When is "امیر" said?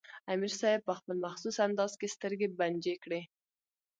0.31-0.51